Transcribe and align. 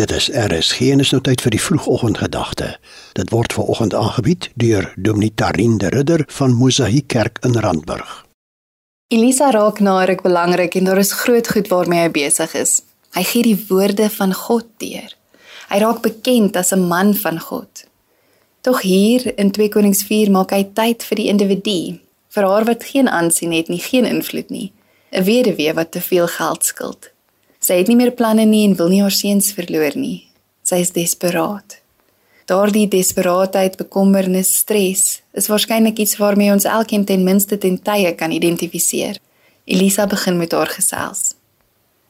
Dit 0.00 0.10
is 0.10 0.30
RSG 0.32 0.80
en 0.80 1.02
is 1.04 1.10
nou 1.12 1.18
tyd 1.20 1.42
vir 1.44 1.52
die 1.52 1.60
vroegoggendgedagte. 1.60 2.70
Dit 3.18 3.32
word 3.34 3.52
ver 3.52 3.66
oggend 3.68 3.92
aangebied 3.94 4.46
deur 4.62 4.86
Dominee 4.96 5.34
Tarin 5.36 5.74
de 5.82 5.90
Ridder 5.92 6.24
van 6.38 6.54
Mosaïek 6.56 7.10
Kerk 7.12 7.36
in 7.44 7.58
Randburg. 7.60 8.14
Elisa 9.12 9.50
raak 9.52 9.82
nader 9.84 10.14
belangrik 10.22 10.78
en 10.80 10.88
daar 10.88 11.02
is 11.02 11.12
groot 11.12 11.50
goed 11.52 11.68
waarmee 11.68 12.06
hy 12.06 12.08
besig 12.16 12.54
is. 12.56 12.78
Hy 13.12 13.26
gee 13.28 13.44
die 13.50 13.58
woorde 13.68 14.08
van 14.16 14.32
God 14.32 14.72
deur. 14.80 15.12
Hy 15.68 15.82
raak 15.84 16.00
bekend 16.00 16.56
as 16.56 16.72
'n 16.72 16.88
man 16.88 17.12
van 17.14 17.40
God. 17.40 17.84
Tog 18.64 18.80
hier 18.80 19.38
in 19.38 19.50
2 19.52 19.68
Konings 19.68 20.02
4 20.02 20.30
maak 20.30 20.50
hy 20.50 20.64
tyd 20.64 21.04
vir 21.04 21.16
die 21.16 21.28
individu, 21.28 22.00
vir 22.28 22.44
haar 22.44 22.64
wat 22.64 22.84
geen 22.84 23.08
aansien 23.08 23.52
het 23.52 23.68
nie, 23.68 23.80
geen 23.80 24.04
invloed 24.04 24.48
nie, 24.48 24.72
'n 25.12 25.24
weduwee 25.24 25.74
wat 25.74 25.92
te 25.92 26.00
veel 26.00 26.26
geld 26.26 26.64
skuld. 26.64 27.10
Sy 27.60 27.76
het 27.76 27.90
nie 27.92 27.96
meer 27.98 28.14
planne 28.16 28.46
nie 28.48 28.62
en 28.64 28.74
wil 28.78 28.88
nie 28.88 29.02
haar 29.04 29.12
seuns 29.12 29.50
verloor 29.52 29.92
nie. 29.92 30.30
Sy 30.64 30.78
is 30.80 30.94
desperaat. 30.96 31.76
Daardie 32.48 32.86
desperaatheid, 32.88 33.76
bekommernis, 33.76 34.54
stres 34.62 35.20
is 35.36 35.48
waarskynlik 35.52 36.00
iets 36.00 36.16
waarmee 36.16 36.54
ons 36.54 36.64
elkeen 36.64 37.04
ten 37.04 37.22
minste 37.26 37.58
ten 37.60 37.76
tye 37.84 38.14
kan 38.16 38.32
identifiseer. 38.32 39.20
Elisa 39.68 40.08
begin 40.08 40.40
met 40.40 40.56
haar 40.56 40.72
gesels. 40.72 41.34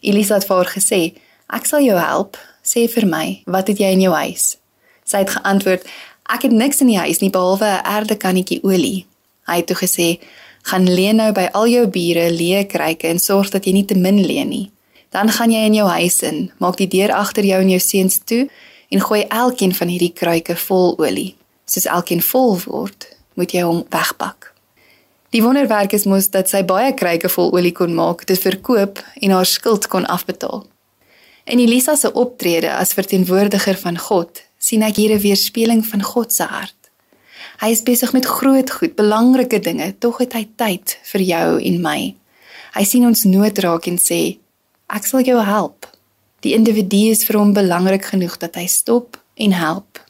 Elisa 0.00 0.38
het 0.38 0.46
vir 0.46 0.56
haar 0.56 0.72
gesê: 0.76 1.02
"Ek 1.50 1.66
sal 1.66 1.82
jou 1.82 1.98
help. 1.98 2.38
Sê 2.62 2.86
vir 2.88 3.06
my, 3.06 3.42
wat 3.46 3.68
het 3.68 3.78
jy 3.78 3.90
in 3.92 4.06
jou 4.06 4.14
huis?" 4.14 4.56
Sy 5.04 5.18
het 5.26 5.30
geantwoord: 5.30 5.82
"Ek 6.30 6.42
het 6.42 6.52
niks 6.52 6.80
in 6.80 6.86
die 6.86 6.98
huis 6.98 7.18
nie 7.20 7.30
behalwe 7.30 7.66
'n 7.66 7.84
erdekannetjie 7.84 8.62
olie." 8.62 9.06
Hy 9.46 9.56
het 9.56 9.66
toe 9.66 9.76
gesê: 9.76 10.20
"Gaan 10.62 10.94
leen 10.94 11.16
nou 11.16 11.32
by 11.32 11.48
al 11.52 11.66
jou 11.66 11.86
bure 11.86 12.30
leë 12.30 12.66
kruike 12.66 13.08
en 13.08 13.18
sorg 13.18 13.50
dat 13.50 13.64
jy 13.64 13.72
nie 13.72 13.84
te 13.84 13.94
min 13.94 14.26
leen 14.26 14.48
nie." 14.48 14.70
Dan 15.10 15.30
gaan 15.30 15.50
jy 15.50 15.64
in 15.66 15.74
jou 15.74 15.88
huis 15.88 16.20
in, 16.22 16.50
maak 16.58 16.76
die 16.78 16.88
deur 16.90 17.12
agter 17.12 17.44
jou 17.44 17.58
en 17.60 17.70
jou 17.72 17.80
seuns 17.82 18.20
toe 18.24 18.44
en 18.90 19.02
gooi 19.02 19.24
elkeen 19.26 19.74
van 19.74 19.90
hierdie 19.90 20.12
kruike 20.14 20.56
vol 20.66 20.94
olie. 20.98 21.34
Soos 21.66 21.86
elkeen 21.90 22.22
vol 22.22 22.56
word, 22.66 23.08
moet 23.34 23.54
jy 23.54 23.64
hom 23.66 23.84
wegpak. 23.90 24.50
Die 25.30 25.42
wonderwerk 25.42 25.92
is 25.94 26.06
mos 26.10 26.26
dat 26.34 26.50
sy 26.50 26.62
baie 26.66 26.90
kruike 26.98 27.30
vol 27.30 27.52
olie 27.54 27.74
kon 27.74 27.94
maak, 27.94 28.24
dit 28.26 28.38
verkoop 28.38 29.02
en 29.22 29.34
haar 29.34 29.46
skuld 29.46 29.86
kon 29.90 30.06
afbetaal. 30.06 30.64
In 31.50 31.62
Elisa 31.62 31.96
se 31.96 32.10
optrede 32.12 32.70
as 32.74 32.94
verteenwoordiger 32.94 33.78
van 33.78 33.98
God, 33.98 34.42
sien 34.58 34.82
ek 34.82 34.96
hier 34.96 35.14
'n 35.14 35.22
weerspieëling 35.22 35.82
van 35.86 36.02
God 36.02 36.32
se 36.32 36.44
hart. 36.44 36.76
Hy 37.60 37.70
is 37.70 37.82
besig 37.82 38.12
met 38.12 38.26
groot 38.26 38.70
goed, 38.70 38.94
belangrike 38.96 39.58
dinge, 39.58 39.94
tog 39.98 40.18
het 40.18 40.32
hy 40.32 40.48
tyd 40.56 40.98
vir 41.12 41.20
jou 41.20 41.60
en 41.62 41.82
my. 41.82 42.14
Hy 42.74 42.84
sien 42.84 43.06
ons 43.06 43.24
nood 43.24 43.58
raak 43.58 43.86
en 43.86 43.98
sê, 43.98 44.38
Ek 44.90 45.04
sal 45.06 45.22
jou 45.22 45.38
help. 45.38 45.86
Die 46.42 46.56
individu 46.56 47.12
is 47.12 47.20
vir 47.22 47.36
hom 47.38 47.52
belangrik 47.54 48.08
genoeg 48.10 48.40
dat 48.42 48.56
hy 48.58 48.64
stop 48.66 49.20
en 49.38 49.52
help. 49.54 50.00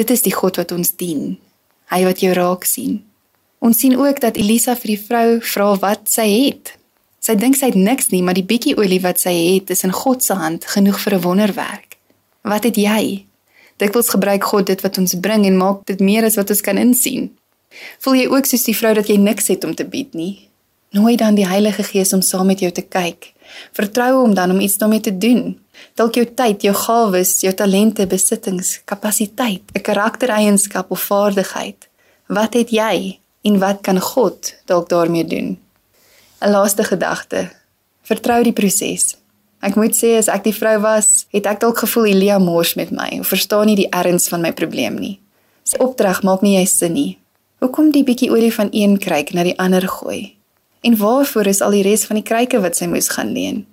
Dit 0.00 0.08
is 0.14 0.24
die 0.24 0.32
God 0.32 0.56
wat 0.56 0.72
ons 0.72 0.94
dien. 0.96 1.34
Hy 1.92 1.98
wat 2.06 2.22
jou 2.24 2.30
raak 2.32 2.64
sien. 2.64 3.02
Ons 3.60 3.82
sien 3.84 3.92
ook 4.00 4.22
dat 4.24 4.40
Elisa 4.40 4.78
vir 4.80 4.94
die 4.94 5.02
vrou 5.02 5.26
vra 5.44 5.66
wat 5.82 6.08
sy 6.08 6.24
het. 6.30 6.72
Sy 7.20 7.36
dink 7.36 7.58
sy 7.60 7.68
het 7.68 7.76
niks 7.76 8.08
nie, 8.14 8.22
maar 8.24 8.36
die 8.38 8.46
bietjie 8.48 8.78
olie 8.80 9.02
wat 9.04 9.20
sy 9.20 9.34
het, 9.34 9.68
is 9.72 9.84
in 9.84 9.92
God 9.92 10.24
se 10.24 10.36
hand 10.40 10.64
genoeg 10.72 11.00
vir 11.04 11.18
'n 11.18 11.24
wonderwerk. 11.24 11.98
Wat 12.48 12.64
het 12.64 12.80
jy? 12.80 13.26
Dikwels 13.76 14.08
gebruik 14.08 14.44
God 14.44 14.66
dit 14.66 14.80
wat 14.80 14.98
ons 14.98 15.14
bring 15.20 15.44
en 15.44 15.56
maak 15.56 15.84
dit 15.84 16.00
meer 16.00 16.24
as 16.24 16.36
wat 16.36 16.50
ons 16.50 16.60
kan 16.60 16.78
insien. 16.78 17.30
Voel 18.00 18.14
jy 18.14 18.26
ook 18.28 18.46
soos 18.46 18.64
die 18.64 18.76
vrou 18.76 18.94
dat 18.94 19.08
jy 19.08 19.16
niks 19.16 19.48
het 19.48 19.64
om 19.64 19.74
te 19.74 19.84
bied 19.84 20.14
nie? 20.14 20.48
Nooi 20.90 21.16
dan 21.16 21.34
die 21.34 21.46
Heilige 21.46 21.82
Gees 21.82 22.12
om 22.12 22.22
saam 22.22 22.46
met 22.46 22.60
jou 22.60 22.70
te 22.70 22.82
kyk 22.82 23.33
Vertrou 23.72 24.12
hom 24.20 24.34
dan 24.34 24.50
om 24.50 24.60
iets 24.60 24.78
daarmee 24.78 25.00
te 25.00 25.18
doen. 25.18 25.58
Dalk 25.94 26.14
jou 26.14 26.26
tyd, 26.34 26.62
jou 26.62 26.74
gawes, 26.74 27.40
jou 27.40 27.52
talente, 27.54 28.06
besittings, 28.06 28.80
kapasiteit, 28.84 29.62
'n 29.72 29.80
karaktereienskap 29.80 30.90
of 30.90 31.00
vaardigheid. 31.00 31.88
Wat 32.26 32.54
het 32.54 32.70
jy 32.70 33.18
en 33.42 33.58
wat 33.58 33.80
kan 33.80 34.00
God 34.00 34.54
dalk 34.66 34.88
daarmee 34.88 35.24
doen? 35.24 35.58
'n 36.40 36.50
Laaste 36.50 36.84
gedagte. 36.84 37.50
Vertrou 38.02 38.42
die 38.42 38.52
proses. 38.52 39.16
Ek 39.60 39.74
moet 39.74 39.96
sê 39.96 40.18
as 40.18 40.28
ek 40.28 40.44
die 40.44 40.54
vrou 40.54 40.80
was, 40.80 41.26
het 41.32 41.46
ek 41.46 41.60
dalk 41.60 41.78
gevoel 41.78 42.04
Elia 42.12 42.38
mors 42.38 42.74
met 42.74 42.90
my 42.90 43.20
of 43.20 43.30
verstaan 43.32 43.66
nie 43.66 43.76
die 43.76 43.88
erns 43.88 44.28
van 44.28 44.40
my 44.44 44.52
probleem 44.52 44.98
nie. 45.00 45.20
Sy 45.64 45.80
opdrag 45.80 46.22
maak 46.22 46.42
nie 46.44 46.58
jy 46.58 46.66
sin 46.68 46.92
nie. 46.92 47.18
Hoekom 47.64 47.88
die 47.94 48.04
bietjie 48.04 48.28
olie 48.30 48.52
van 48.52 48.68
een 48.72 48.98
kruik 49.00 49.32
na 49.32 49.42
die 49.42 49.56
ander 49.58 49.88
gooi? 49.88 50.36
En 50.84 50.96
waarvoor 51.00 51.48
is 51.48 51.62
al 51.64 51.76
die 51.78 51.84
res 51.86 52.04
van 52.04 52.18
die 52.20 52.26
kruike 52.26 52.60
wat 52.60 52.76
sy 52.76 52.86
moes 52.90 53.08
gaan 53.16 53.32
leen? 53.32 53.64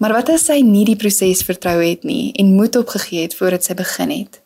Maar 0.00 0.14
wat 0.16 0.30
as 0.32 0.46
sy 0.48 0.60
nie 0.64 0.86
die 0.88 0.96
proses 0.96 1.42
vertrou 1.44 1.76
het 1.82 2.06
nie 2.06 2.32
en 2.40 2.54
moed 2.56 2.76
opgegee 2.78 3.26
het 3.26 3.34
voordat 3.36 3.66
sy 3.66 3.76
begin 3.76 4.14
het? 4.14 4.40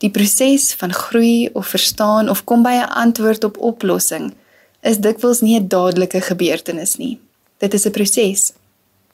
Die 0.00 0.12
proses 0.12 0.70
van 0.80 0.94
groei 0.94 1.48
of 1.52 1.72
verstaan 1.74 2.30
of 2.32 2.44
kom 2.44 2.62
by 2.62 2.74
'n 2.80 2.92
antwoord 3.04 3.44
op 3.44 3.58
oplossing 3.58 4.32
is 4.80 4.98
dikwels 4.98 5.40
nie 5.40 5.58
'n 5.60 5.68
dadelike 5.68 6.20
gebeurtenis 6.20 6.96
nie. 6.96 7.18
Dit 7.58 7.74
is 7.74 7.86
'n 7.86 7.90
proses. 7.90 8.52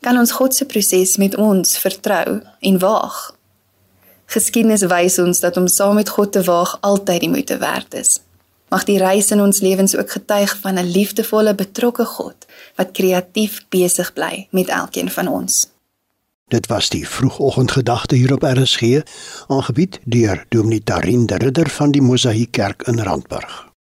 Kan 0.01 0.19
ons 0.19 0.33
God 0.33 0.55
se 0.55 0.65
proses 0.65 1.17
met 1.17 1.37
ons 1.37 1.79
vertrou 1.79 2.41
en 2.61 2.79
waag? 2.79 3.37
Geskiedenis 4.27 4.83
wys 4.83 5.19
ons 5.19 5.41
dat 5.41 5.57
om 5.57 5.67
saam 5.67 5.95
met 5.95 6.09
God 6.09 6.33
te 6.33 6.43
waag 6.43 6.79
altyd 6.81 7.21
die 7.21 7.29
moeite 7.29 7.57
werd 7.57 7.95
is. 7.95 8.21
Mag 8.73 8.87
die 8.89 8.97
reis 8.97 9.27
in 9.35 9.41
ons 9.45 9.61
lewens 9.61 9.93
ook 9.97 10.11
getuig 10.11 10.57
van 10.61 10.79
'n 10.81 10.91
liefdevolle, 10.91 11.55
betrokke 11.55 12.05
God 12.05 12.47
wat 12.77 12.91
kreatief 12.91 13.65
besig 13.69 14.13
bly 14.13 14.47
met 14.51 14.69
elkeen 14.69 15.11
van 15.11 15.29
ons. 15.29 15.69
Dit 16.49 16.67
was 16.67 16.89
die 16.89 17.09
vroegoggendgedagte 17.09 18.15
hier 18.15 18.33
op 18.33 18.43
RSG, 18.43 19.03
aangebied 19.47 20.01
deur 20.05 20.45
Dominee 20.49 20.83
Tarin 20.83 21.27
de 21.27 21.37
Ridder 21.37 21.69
van 21.69 21.91
die 21.91 22.03
Mosaïek 22.03 22.51
Kerk 22.51 22.83
in 22.83 23.01
Randburg. 23.01 23.72